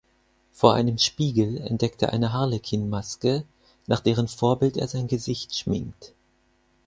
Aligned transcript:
Vor 0.51 0.73
einem 0.73 0.97
Spiegel 0.97 1.57
entdeckt 1.59 2.01
er 2.01 2.11
eine 2.11 2.33
Harlekin-Maske, 2.33 3.45
nach 3.85 3.99
deren 3.99 4.27
Vorbild 4.27 4.75
er 4.75 4.87
sein 4.87 5.05
Gesicht 5.07 5.55
schminkt. 5.55 6.15